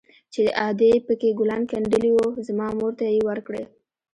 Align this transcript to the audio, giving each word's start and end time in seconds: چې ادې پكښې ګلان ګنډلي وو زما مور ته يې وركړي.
چې 0.33 0.41
ادې 0.67 0.91
پكښې 1.05 1.29
ګلان 1.39 1.61
ګنډلي 1.71 2.11
وو 2.13 2.25
زما 2.47 2.67
مور 2.77 2.91
ته 2.99 3.05
يې 3.13 3.21
وركړي. 3.27 3.63